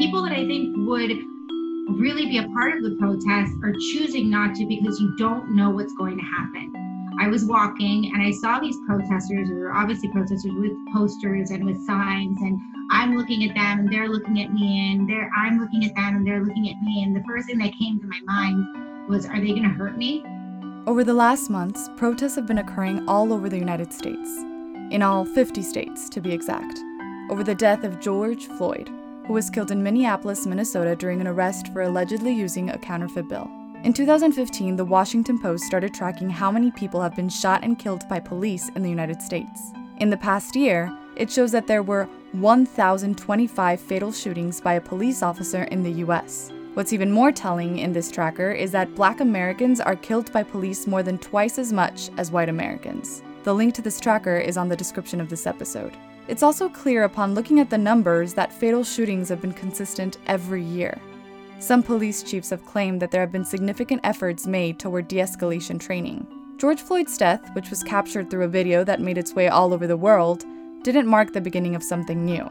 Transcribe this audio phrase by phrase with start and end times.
[0.00, 1.12] people that I think would
[2.00, 5.68] really be a part of the protest are choosing not to because you don't know
[5.68, 6.72] what's going to happen.
[7.20, 11.84] I was walking and I saw these protesters, or obviously protesters with posters and with
[11.84, 12.58] signs, and
[12.90, 16.16] I'm looking at them and they're looking at me, and they're I'm looking at them
[16.16, 17.02] and they're looking at me.
[17.02, 19.98] And the first thing that came to my mind was, are they going to hurt
[19.98, 20.24] me?
[20.86, 24.30] Over the last months, protests have been occurring all over the United States,
[24.90, 26.80] in all 50 states to be exact,
[27.28, 28.90] over the death of George Floyd,
[29.30, 33.48] who was killed in Minneapolis, Minnesota during an arrest for allegedly using a counterfeit bill.
[33.84, 38.08] In 2015, the Washington Post started tracking how many people have been shot and killed
[38.08, 39.70] by police in the United States.
[39.98, 45.22] In the past year, it shows that there were 1,025 fatal shootings by a police
[45.22, 46.50] officer in the US.
[46.74, 50.88] What's even more telling in this tracker is that black Americans are killed by police
[50.88, 53.22] more than twice as much as white Americans.
[53.44, 55.96] The link to this tracker is on the description of this episode.
[56.30, 60.62] It's also clear upon looking at the numbers that fatal shootings have been consistent every
[60.62, 60.96] year.
[61.58, 65.80] Some police chiefs have claimed that there have been significant efforts made toward de escalation
[65.80, 66.24] training.
[66.56, 69.88] George Floyd's death, which was captured through a video that made its way all over
[69.88, 70.44] the world,
[70.82, 72.48] didn't mark the beginning of something new.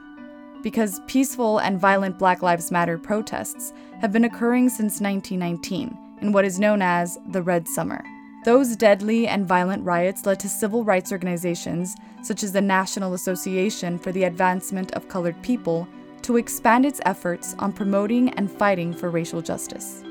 [0.62, 6.44] Because peaceful and violent Black Lives Matter protests have been occurring since 1919 in what
[6.44, 8.04] is known as the Red Summer.
[8.50, 14.00] Those deadly and violent riots led to civil rights organizations, such as the National Association
[14.00, 15.88] for the Advancement of Colored People,
[16.24, 20.04] to expand its efforts on promoting and fighting for racial justice.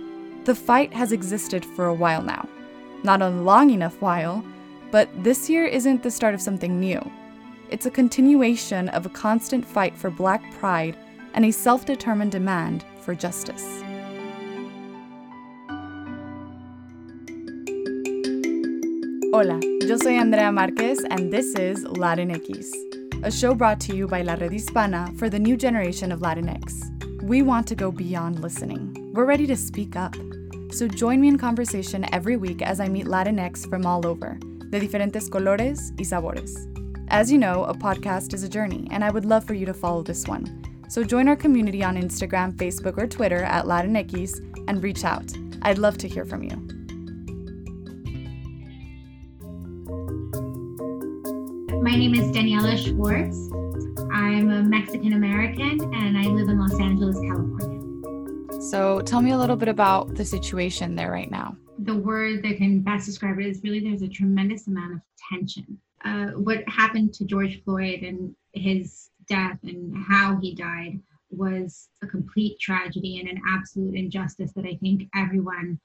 [0.44, 2.48] The fight has existed for a while now.
[3.02, 4.44] Not a long enough while,
[4.92, 7.00] but this year isn't the start of something new.
[7.70, 10.96] It's a continuation of a constant fight for Black pride
[11.34, 13.82] and a self determined demand for justice.
[19.38, 22.72] Hola, yo soy Andrea Marquez, and this is Latinx,
[23.22, 27.22] a show brought to you by La Red Hispana for the new generation of Latinx.
[27.22, 29.12] We want to go beyond listening.
[29.14, 30.16] We're ready to speak up.
[30.72, 34.40] So join me in conversation every week as I meet Latinx from all over,
[34.70, 36.56] de diferentes colores y sabores.
[37.06, 39.72] As you know, a podcast is a journey, and I would love for you to
[39.72, 40.64] follow this one.
[40.88, 44.32] So join our community on Instagram, Facebook, or Twitter at Latinx
[44.66, 45.32] and reach out.
[45.62, 46.67] I'd love to hear from you.
[51.80, 53.50] My name is Daniela Schwartz.
[54.12, 58.60] I'm a Mexican American and I live in Los Angeles, California.
[58.60, 61.56] So tell me a little bit about the situation there right now.
[61.78, 65.00] The word that can best describe it is really there's a tremendous amount of
[65.30, 65.78] tension.
[66.04, 71.00] Uh, what happened to George Floyd and his death and how he died
[71.30, 75.78] was a complete tragedy and an absolute injustice that I think everyone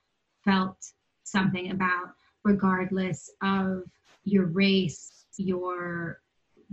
[0.43, 0.77] felt
[1.23, 3.83] something about, regardless of
[4.23, 6.21] your race, your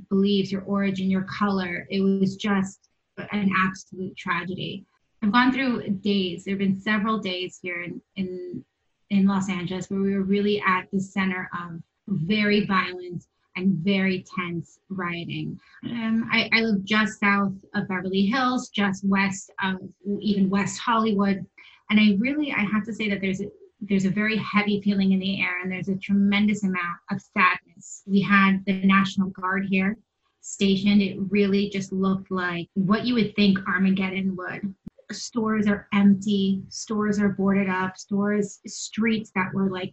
[0.08, 1.86] beliefs, your origin, your color.
[1.90, 2.88] It was just
[3.32, 4.84] an absolute tragedy.
[5.22, 6.44] I've gone through days.
[6.44, 8.64] There have been several days here in, in
[9.10, 13.24] in Los Angeles where we were really at the center of very violent
[13.56, 15.58] and very tense rioting.
[15.84, 19.78] Um, I, I live just south of Beverly Hills, just west of
[20.20, 21.44] even West Hollywood,
[21.90, 23.46] and I really I have to say that there's a,
[23.80, 27.69] there's a very heavy feeling in the air and there's a tremendous amount of sadness.
[28.06, 29.96] We had the National Guard here
[30.40, 31.02] stationed.
[31.02, 34.74] It really just looked like what you would think Armageddon would.
[35.12, 39.92] Stores are empty, stores are boarded up, stores, streets that were like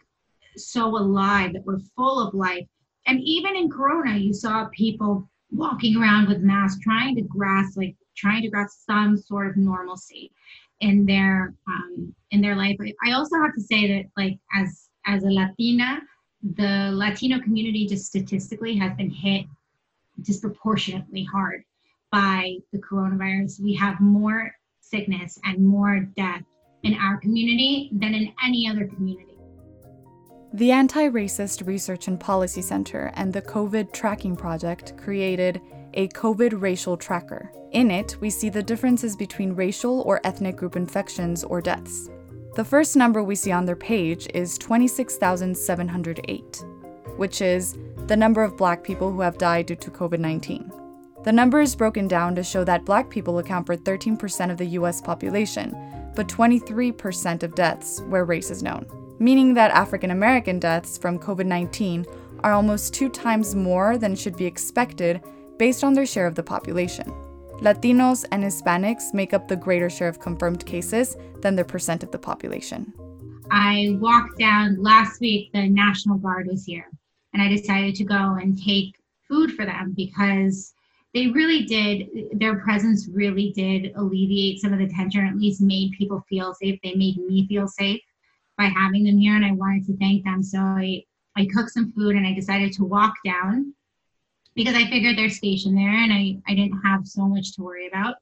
[0.55, 2.67] so alive, that were full of life.
[3.07, 7.95] And even in Corona, you saw people walking around with masks, trying to grasp, like
[8.15, 10.31] trying to grasp some sort of normalcy
[10.81, 12.75] in their um, in their life.
[13.03, 16.01] I also have to say that like as as a Latina,
[16.41, 19.45] the Latino community just statistically has been hit
[20.21, 21.63] disproportionately hard
[22.11, 23.61] by the coronavirus.
[23.61, 26.43] We have more sickness and more death
[26.83, 29.37] in our community than in any other community.
[30.53, 35.61] The Anti Racist Research and Policy Center and the COVID Tracking Project created
[35.93, 37.51] a COVID racial tracker.
[37.72, 42.09] In it, we see the differences between racial or ethnic group infections or deaths.
[42.57, 46.65] The first number we see on their page is 26,708,
[47.15, 47.77] which is
[48.07, 50.71] the number of black people who have died due to COVID 19.
[51.23, 54.65] The number is broken down to show that black people account for 13% of the
[54.79, 55.77] US population,
[56.15, 58.87] but 23% of deaths where race is known,
[59.19, 62.07] meaning that African American deaths from COVID 19
[62.39, 65.21] are almost two times more than should be expected
[65.59, 67.13] based on their share of the population.
[67.61, 72.11] Latinos and Hispanics make up the greater share of confirmed cases than their percent of
[72.11, 72.93] the population.
[73.49, 76.89] I walked down last week, the National Guard was here,
[77.33, 78.95] and I decided to go and take
[79.27, 80.73] food for them because
[81.13, 85.61] they really did their presence really did alleviate some of the tension or at least
[85.61, 88.01] made people feel safe they made me feel safe
[88.57, 91.01] by having them here and i wanted to thank them so i
[91.35, 93.73] i cooked some food and i decided to walk down
[94.57, 97.87] because i figured they're stationed there and i i didn't have so much to worry
[97.87, 98.15] about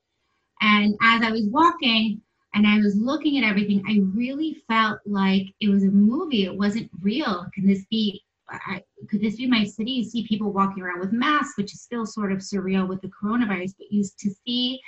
[0.62, 2.22] and as i was walking
[2.54, 6.56] and i was looking at everything i really felt like it was a movie it
[6.56, 9.92] wasn't real can this be I, could this be my city?
[9.92, 13.10] You see people walking around with masks, which is still sort of surreal with the
[13.10, 14.80] coronavirus, but you to see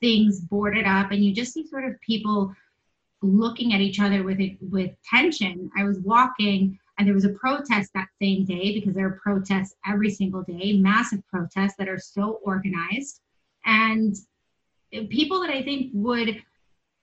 [0.00, 2.54] things boarded up and you just see sort of people
[3.22, 5.70] looking at each other with it with tension.
[5.76, 9.74] I was walking and there was a protest that same day because there are protests
[9.86, 13.20] every single day, massive protests that are so organized.
[13.64, 14.14] And
[15.08, 16.42] people that I think would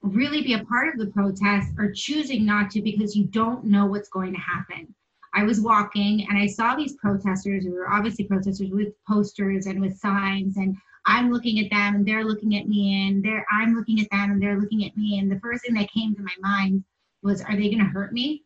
[0.02, 3.86] really be a part of the protest are choosing not to because you don't know
[3.86, 4.94] what's going to happen.
[5.34, 9.80] I was walking and I saw these protesters who were obviously protesters with posters and
[9.80, 10.76] with signs and
[11.06, 14.32] I'm looking at them and they're looking at me and they're I'm looking at them
[14.32, 16.84] and they're looking at me and the first thing that came to my mind
[17.22, 18.44] was are they going to hurt me?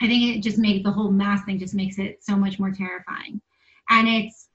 [0.00, 2.70] I think it just makes the whole mask thing just makes it so much more
[2.70, 3.40] terrifying.
[3.88, 4.48] And it's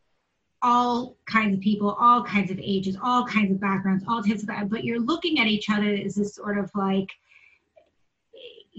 [0.62, 4.70] all kinds of people, all kinds of ages, all kinds of backgrounds, all types of
[4.70, 7.10] but you're looking at each other as this sort of like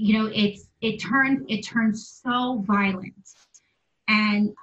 [0.01, 3.35] you know it's it turned it turned so violent
[4.09, 4.55] and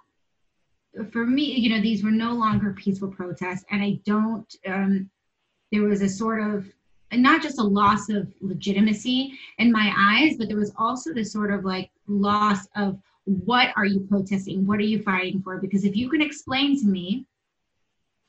[1.12, 5.10] for me you know these were no longer peaceful protests and i don't um
[5.72, 6.66] there was a sort of
[7.14, 11.52] not just a loss of legitimacy in my eyes but there was also this sort
[11.52, 15.96] of like loss of what are you protesting what are you fighting for because if
[15.96, 17.26] you can explain to me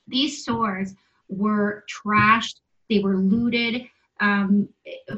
[0.07, 0.93] these stores
[1.27, 3.87] were trashed they were looted
[4.19, 4.67] um,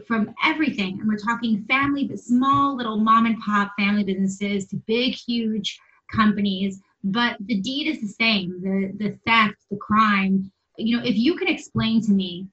[0.06, 1.00] from everything.
[1.00, 5.80] And we're talking family, but small little mom and pop family businesses to big, huge
[6.14, 6.80] companies.
[7.04, 10.52] But the deed is the same the, the theft, the crime.
[10.78, 12.48] You know, if you can explain to me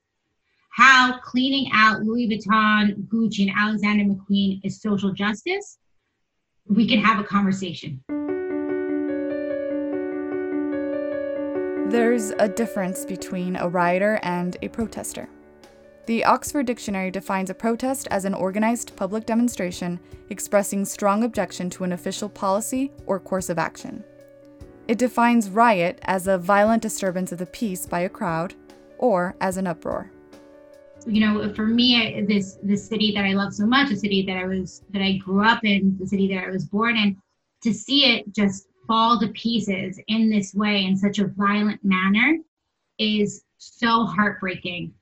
[0.78, 5.76] how cleaning out Louis Vuitton, Gucci, and Alexander McQueen is social justice,
[6.69, 8.00] we can have a conversation.
[11.90, 15.28] There's a difference between a rioter and a protester.
[16.06, 19.98] The Oxford Dictionary defines a protest as an organized public demonstration
[20.30, 24.04] expressing strong objection to an official policy or course of action.
[24.86, 28.54] It defines riot as a violent disturbance of the peace by a crowd
[28.98, 30.12] or as an uproar.
[31.08, 34.37] You know, for me, this the city that I love so much, the city that
[34.37, 37.16] I was that I grew up in, the city that I was born in,
[37.62, 42.38] to see it just fall to pieces in this way in such a violent manner
[42.99, 44.93] is so heartbreaking.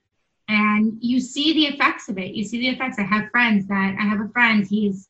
[0.49, 2.35] And you see the effects of it.
[2.35, 3.01] You see the effects.
[3.01, 5.09] I have friends that i have a friend he's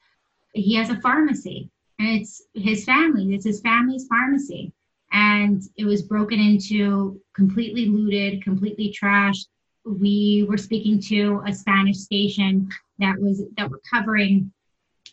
[0.55, 1.69] he has a pharmacy
[1.99, 4.73] and it's his family it's his family's pharmacy.
[5.13, 9.47] And it was broken into completely looted completely trashed
[9.87, 12.69] we were speaking to a spanish station
[12.99, 14.53] that was that were covering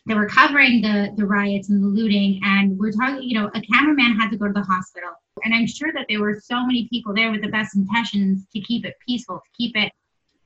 [0.06, 3.60] that were covering the the riots and the looting and we're talking you know a
[3.60, 5.10] cameraman had to go to the hospital
[5.44, 8.60] and i'm sure that there were so many people there with the best intentions to
[8.60, 9.92] keep it peaceful to keep it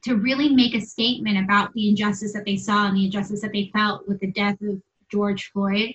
[0.02, 3.52] to really make a statement about the injustice that they saw and the injustice that
[3.52, 4.80] they felt with the death of
[5.10, 5.94] George Floyd.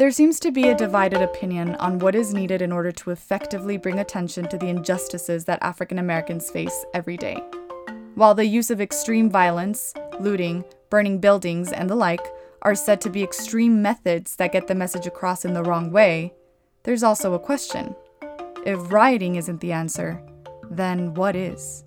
[0.00, 3.76] There seems to be a divided opinion on what is needed in order to effectively
[3.76, 7.36] bring attention to the injustices that African Americans face every day.
[8.14, 12.26] While the use of extreme violence, looting, burning buildings, and the like
[12.62, 16.32] are said to be extreme methods that get the message across in the wrong way,
[16.84, 17.94] there's also a question.
[18.64, 20.18] If rioting isn't the answer,
[20.70, 21.84] then what is?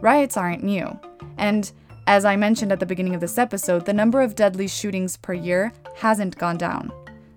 [0.00, 0.98] Riots aren't new,
[1.36, 1.70] and
[2.06, 5.34] as I mentioned at the beginning of this episode, the number of deadly shootings per
[5.34, 6.90] year hasn't gone down.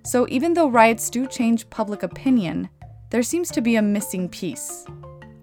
[0.06, 2.70] So even though riots do change public opinion,
[3.10, 4.86] there seems to be a missing piece,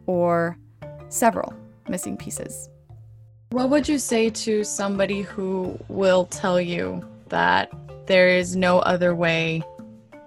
[0.07, 0.57] or
[1.09, 1.52] several
[1.88, 2.71] missing pieces.
[3.50, 7.73] What would you say to somebody who will tell you that
[8.07, 9.62] there is no other way,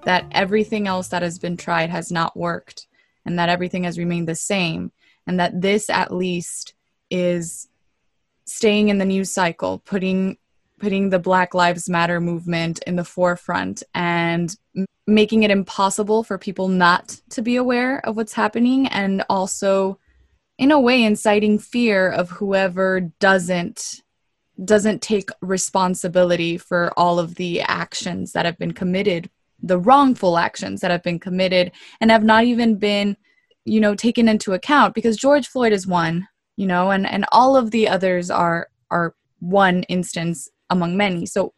[0.04, 2.88] that everything else that has been tried has not worked,
[3.25, 4.92] and that everything has remained the same
[5.27, 6.74] and that this at least
[7.10, 7.68] is
[8.46, 10.38] staying in the news cycle putting
[10.79, 14.55] putting the black lives matter movement in the forefront and
[15.08, 20.00] making it impossible for people not to be aware of what's happening and also
[20.58, 24.01] in a way inciting fear of whoever doesn't
[24.63, 29.29] doesn't take responsibility for all of the actions that have been committed
[29.62, 33.17] the wrongful actions that have been committed and have not even been
[33.65, 37.55] you know taken into account because George Floyd is one you know and and all
[37.55, 41.53] of the others are are one instance among many so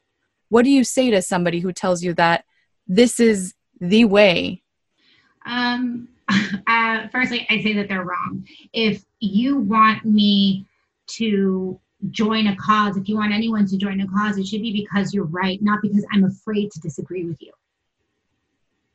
[0.49, 2.45] what do you say to somebody who tells you that
[2.87, 4.61] this is the way
[5.45, 6.09] Um,
[6.67, 8.47] uh, firstly, I say that they're wrong.
[8.73, 10.65] If you want me
[11.07, 11.79] to
[12.11, 15.13] join a cause, if you want anyone to join a cause, it should be because
[15.13, 17.51] you're right, not because I'm afraid to disagree with you.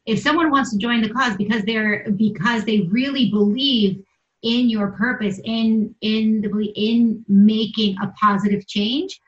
[0.04, 4.04] If someone wants to join the cause because they're because they really believe
[4.42, 9.20] in your purpose, in in the in making a positive change,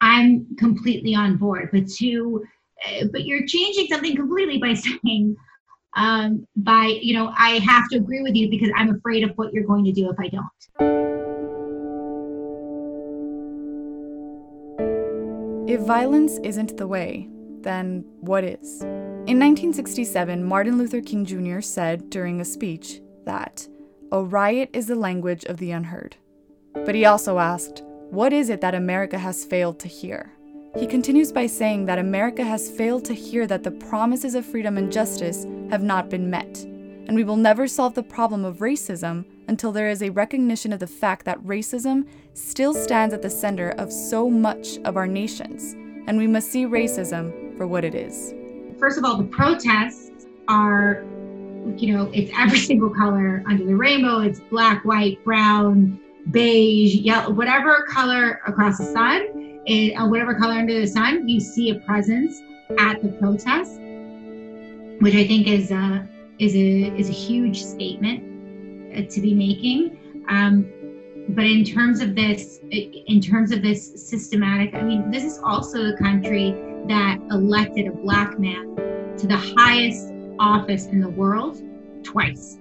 [0.00, 1.68] I'm completely on board.
[1.72, 2.44] But to
[2.86, 5.36] uh, but you're changing something completely by saying
[5.96, 9.52] um, by you know i have to agree with you because i'm afraid of what
[9.52, 10.48] you're going to do if i don't
[15.68, 17.28] if violence isn't the way
[17.62, 23.66] then what is in 1967 martin luther king jr said during a speech that
[24.12, 26.16] a riot is the language of the unheard
[26.86, 30.32] but he also asked what is it that america has failed to hear?
[30.78, 34.78] He continues by saying that America has failed to hear that the promises of freedom
[34.78, 36.58] and justice have not been met,
[37.08, 40.78] and we will never solve the problem of racism until there is a recognition of
[40.78, 45.72] the fact that racism still stands at the center of so much of our nations,
[46.06, 48.32] and we must see racism for what it is.
[48.78, 51.04] First of all, the protests are,
[51.76, 56.00] you know, it's every single color under the rainbow, it's black, white, brown,
[56.30, 61.40] beige, yellow, whatever color across the sun in uh, whatever color under the sun, you
[61.40, 62.40] see a presence
[62.78, 63.80] at the protest,
[65.00, 66.08] which I think is a
[66.38, 70.24] is a is a huge statement uh, to be making.
[70.28, 70.70] Um,
[71.30, 75.84] but in terms of this, in terms of this systematic, I mean, this is also
[75.84, 76.52] the country
[76.88, 81.62] that elected a black man to the highest office in the world
[82.02, 82.58] twice.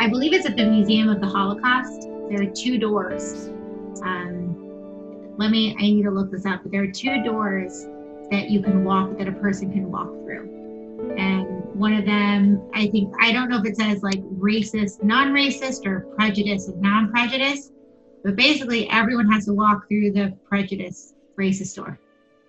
[0.00, 2.08] I believe it's at the Museum of the Holocaust.
[2.28, 3.48] There are two doors.
[4.02, 7.86] Um, let me, I need to look this up, but there are two doors
[8.30, 11.14] that you can walk, that a person can walk through.
[11.18, 15.32] And one of them, I think, I don't know if it says like racist, non
[15.32, 17.72] racist, or prejudice and non prejudice,
[18.22, 21.98] but basically everyone has to walk through the prejudice racist door.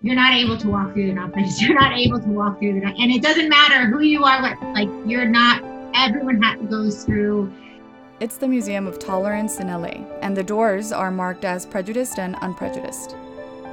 [0.00, 1.60] You're not able to walk through the non prejudice.
[1.62, 4.62] You're not able to walk through the, and it doesn't matter who you are, what,
[4.74, 5.62] like, you're not,
[5.94, 7.52] everyone has, to goes through
[8.18, 12.36] it's the Museum of Tolerance in LA, and the doors are marked as prejudiced and
[12.40, 13.14] unprejudiced.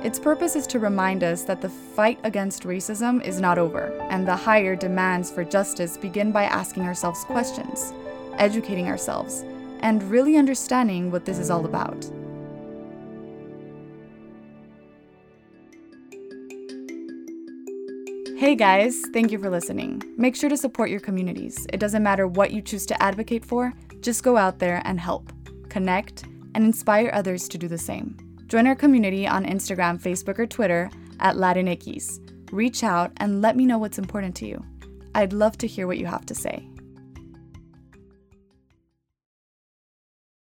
[0.03, 4.27] Its purpose is to remind us that the fight against racism is not over, and
[4.27, 7.93] the higher demands for justice begin by asking ourselves questions,
[8.37, 9.45] educating ourselves,
[9.79, 12.05] and really understanding what this is all about.
[18.43, 20.01] Hey guys, thank you for listening.
[20.17, 21.65] Make sure to support your communities.
[21.71, 23.71] It doesn't matter what you choose to advocate for,
[24.01, 25.31] just go out there and help,
[25.69, 26.23] connect,
[26.53, 28.17] and inspire others to do the same.
[28.47, 32.19] Join our community on Instagram, Facebook, or Twitter at Latinx.
[32.51, 34.61] Reach out and let me know what's important to you.
[35.15, 36.67] I'd love to hear what you have to say.